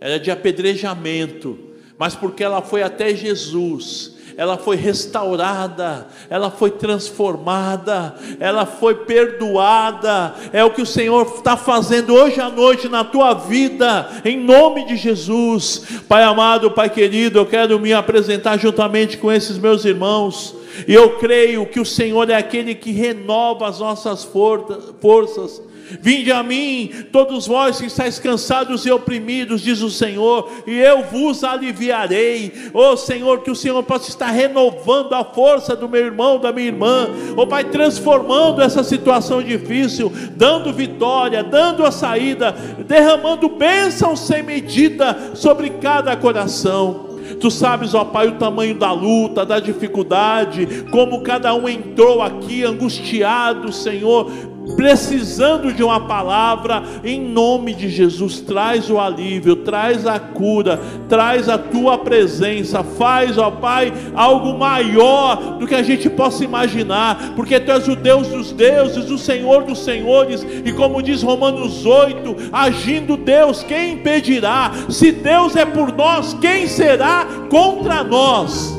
[0.00, 1.56] era de apedrejamento,
[1.96, 10.34] mas porque ela foi até Jesus, ela foi restaurada, ela foi transformada, ela foi perdoada.
[10.52, 14.86] É o que o Senhor está fazendo hoje à noite na tua vida, em nome
[14.86, 15.82] de Jesus.
[16.08, 20.54] Pai amado, Pai querido, eu quero me apresentar juntamente com esses meus irmãos
[20.88, 25.62] e eu creio que o Senhor é aquele que renova as nossas forças.
[26.00, 31.02] Vinde a mim, todos vós que estáis cansados e oprimidos, diz o Senhor, e eu
[31.04, 32.52] vos aliviarei.
[32.72, 36.68] Oh Senhor, que o Senhor possa estar renovando a força do meu irmão, da minha
[36.68, 42.52] irmã, oh Pai, transformando essa situação difícil, dando vitória, dando a saída,
[42.86, 47.14] derramando bênção sem medida sobre cada coração.
[47.40, 52.64] Tu sabes, ó Pai, o tamanho da luta, da dificuldade, como cada um entrou aqui
[52.64, 54.30] angustiado, Senhor,
[54.76, 61.48] precisando de uma palavra, em nome de Jesus, traz o alívio, traz a cura, traz
[61.48, 67.60] a tua presença, faz, ó Pai, algo maior do que a gente possa imaginar, porque
[67.60, 72.50] tu és o Deus dos deuses, o Senhor dos senhores, e como diz Romanos 8,
[72.52, 74.72] agindo Deus, quem impedirá?
[74.88, 78.74] Se Deus é por nós, quem será contra nós?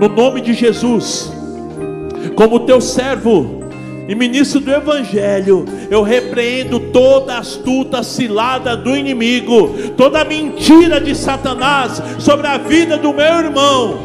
[0.00, 1.32] No nome de Jesus,
[2.36, 3.57] como teu servo,
[4.08, 12.02] e ministro do Evangelho, eu repreendo toda astuta cilada do inimigo, toda mentira de Satanás
[12.18, 13.98] sobre a vida do meu irmão.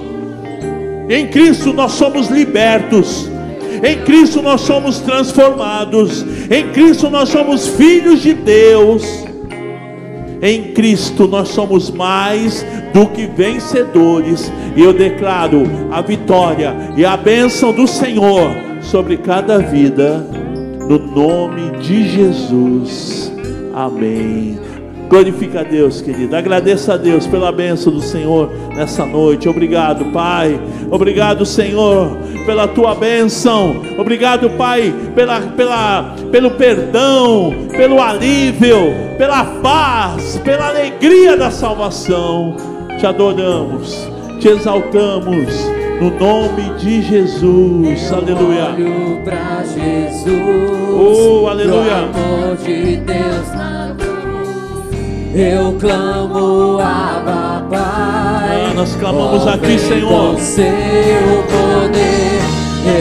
[1.10, 3.32] Em Cristo nós somos libertos,
[3.82, 9.04] em Cristo nós somos transformados, em Cristo nós somos filhos de Deus.
[10.42, 17.16] Em Cristo nós somos mais do que vencedores, e eu declaro a vitória e a
[17.16, 20.24] bênção do Senhor sobre cada vida,
[20.88, 23.34] no nome de Jesus.
[23.74, 24.60] Amém.
[25.10, 26.36] Glorifica a Deus, querido.
[26.36, 29.50] Agradeça a Deus pela bênção do Senhor nessa noite.
[29.50, 30.62] Obrigado, Pai.
[30.92, 32.16] Obrigado, Senhor,
[32.46, 33.82] pela tua bênção.
[33.98, 42.58] Obrigado, Pai, pela, pela, pelo perdão, pelo alívio, pela paz, pela alegria da salvação.
[43.00, 44.13] Te adoramos,
[44.44, 45.72] te exaltamos
[46.02, 48.12] no nome de Jesus.
[48.12, 48.74] Aleluia.
[48.76, 50.28] Olho para Jesus.
[50.92, 52.00] Oh, aleluia.
[52.00, 55.34] Amor de Deus na cruz.
[55.34, 58.66] Eu clamo a Pai.
[58.66, 60.38] Ah, nós clamamos aqui, Senhor.
[60.38, 60.66] Seu
[61.48, 62.42] poder.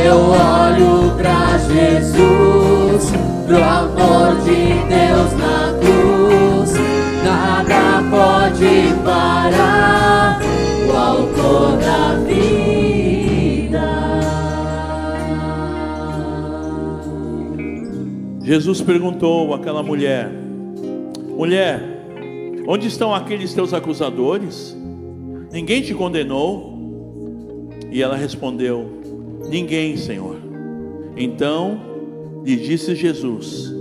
[0.07, 3.13] Eu olho para Jesus.
[3.49, 6.75] Pro amor de Deus na cruz.
[7.25, 9.72] Nada pode parar.
[18.53, 20.31] Jesus perguntou àquela mulher:
[21.37, 21.81] Mulher,
[22.67, 24.77] onde estão aqueles teus acusadores?
[25.51, 27.71] Ninguém te condenou?
[27.91, 28.91] E ela respondeu:
[29.49, 30.37] Ninguém, Senhor.
[31.17, 31.81] Então
[32.45, 33.73] lhe disse Jesus: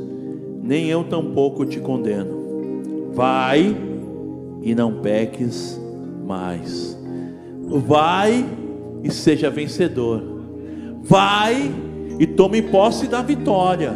[0.63, 3.11] Nem eu tampouco te condeno.
[3.13, 3.75] Vai
[4.61, 5.77] e não peques
[6.25, 7.00] mais.
[7.79, 8.45] Vai
[9.03, 10.21] e seja vencedor.
[11.01, 11.71] Vai
[12.19, 13.93] e tome posse da vitória.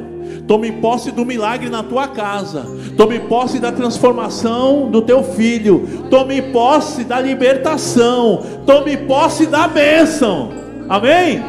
[0.48, 2.66] Tome posse do milagre na tua casa.
[2.98, 5.88] Tome posse da transformação do teu filho.
[6.10, 8.44] Tome posse da libertação.
[8.66, 10.50] Tome posse da bênção.
[10.90, 11.44] Amém?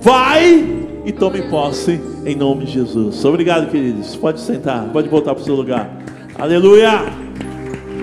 [0.00, 3.24] Vai e tome posse em nome de Jesus.
[3.24, 4.16] Obrigado, queridos.
[4.16, 5.88] Pode sentar, pode voltar para o seu lugar.
[6.36, 7.04] Aleluia.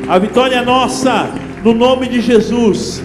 [0.07, 1.29] A vitória é nossa,
[1.63, 3.03] no nome de Jesus.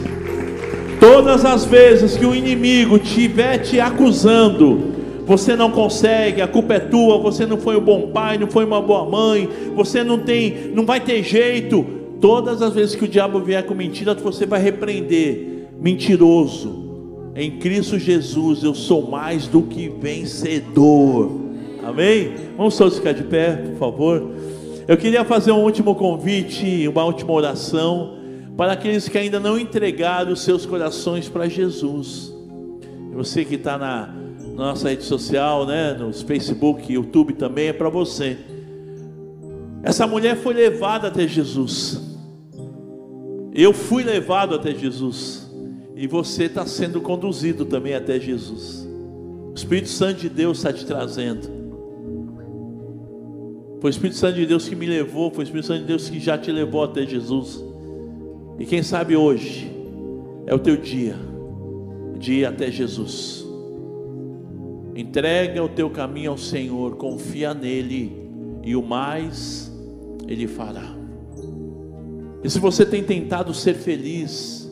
[1.01, 6.81] Todas as vezes que o inimigo estiver te acusando, você não consegue, a culpa é
[6.81, 10.73] tua, você não foi um bom pai, não foi uma boa mãe, você não tem,
[10.75, 11.87] não vai ter jeito.
[12.21, 16.89] Todas as vezes que o diabo vier com mentira, você vai repreender, mentiroso.
[17.37, 21.31] Em Cristo Jesus eu sou mais do que vencedor.
[21.85, 22.33] Amém?
[22.57, 24.31] Vamos todos ficar de pé, por favor.
[24.89, 28.18] Eu queria fazer um último convite, uma última oração
[28.59, 32.35] para aqueles que ainda não entregaram os seus corações para Jesus.
[33.13, 34.13] Você que está na,
[34.57, 38.37] nossa rede social, né, nos Facebook, YouTube também é para você.
[39.81, 42.03] Essa mulher foi levada até Jesus.
[43.55, 45.49] Eu fui levado até Jesus.
[45.95, 48.89] E você está sendo conduzido também até Jesus.
[49.53, 51.49] O Espírito Santo de Deus está te trazendo.
[53.81, 56.11] Foi o Espírito Santo de Deus que me levou, foi o Espírito Santo de Deus
[56.11, 57.68] que já te levou até Jesus.
[58.59, 59.71] E quem sabe hoje
[60.47, 61.15] é o teu dia
[62.19, 63.47] de ir até Jesus.
[64.97, 68.29] Entrega o teu caminho ao Senhor, confia nele
[68.65, 69.73] e o mais
[70.27, 70.97] ele fará.
[72.43, 74.69] E se você tem tentado ser feliz,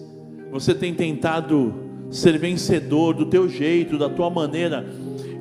[0.51, 1.75] você tem tentado
[2.11, 4.87] ser vencedor do teu jeito, da tua maneira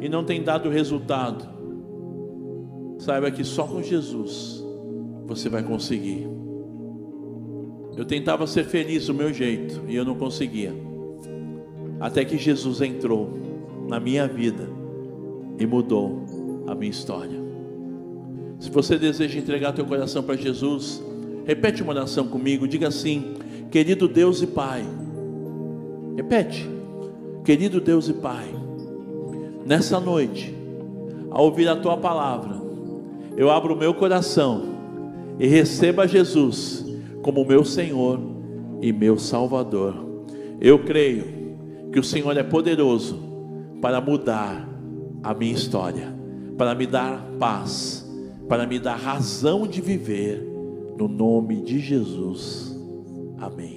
[0.01, 1.47] e não tem dado resultado,
[2.99, 4.63] saiba que só com Jesus
[5.25, 6.34] você vai conseguir.
[7.97, 10.73] Eu tentava ser feliz do meu jeito e eu não conseguia.
[11.99, 13.29] Até que Jesus entrou
[13.87, 14.69] na minha vida
[15.57, 17.39] e mudou a minha história.
[18.59, 21.01] Se você deseja entregar teu coração para Jesus,
[21.45, 23.35] repete uma oração comigo, diga assim:
[23.71, 24.83] Querido Deus e Pai.
[26.15, 26.69] Repete.
[27.43, 28.47] Querido Deus e Pai,
[29.65, 30.53] nessa noite,
[31.29, 32.59] ao ouvir a tua palavra,
[33.37, 34.63] eu abro o meu coração
[35.37, 36.84] e receba Jesus
[37.25, 38.19] como meu Senhor
[38.79, 39.95] e meu Salvador.
[40.61, 41.25] Eu creio
[41.91, 43.17] que o Senhor é poderoso
[43.81, 44.69] para mudar
[45.23, 46.13] a minha história,
[46.55, 48.07] para me dar paz,
[48.47, 50.39] para me dar razão de viver,
[50.99, 52.79] no nome de Jesus.
[53.39, 53.74] Amém.